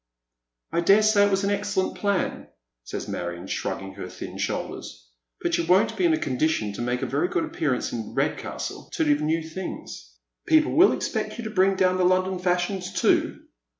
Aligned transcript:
"I 0.73 0.79
dare 0.81 1.03
say 1.03 1.25
it 1.27 1.29
was 1.29 1.43
an 1.43 1.51
excellent 1.51 1.95
plan," 1.99 2.47
says 2.85 3.07
M««ion, 3.07 3.45
ehragging 3.45 3.93
her 3.97 4.09
thin 4.09 4.39
shoulders," 4.39 5.07
but 5.43 5.59
you 5.59 5.65
won't 5.67 5.95
be 5.95 6.05
in 6.05 6.13
a 6.13 6.17
condition 6.17 6.73
to 6.73 6.81
make 6.81 7.03
a 7.03 7.05
very 7.05 7.27
good 7.27 7.45
appearance 7.45 7.93
in 7.93 8.15
Eedcastle 8.15 8.91
till 8.91 9.07
you've 9.07 9.21
new^ 9.21 9.47
things. 9.47 10.15
People 10.47 10.71
will 10.75 10.91
expect 10.91 11.37
you 11.37 11.43
to 11.43 11.51
bring 11.51 11.75
down 11.75 11.97
the 11.99 12.03
London 12.03 12.39
fashions 12.39 12.91
too. 12.91 13.41